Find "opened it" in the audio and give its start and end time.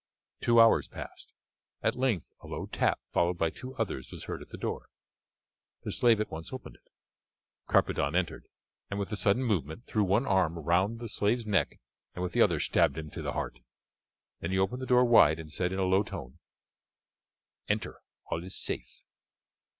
6.51-6.89